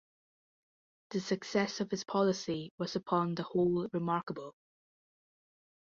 The 1.11 1.19
success 1.19 1.79
of 1.79 1.91
his 1.91 2.03
policy 2.03 2.73
was 2.79 2.95
upon 2.95 3.35
the 3.35 3.43
whole 3.43 3.87
remarkable. 3.93 4.55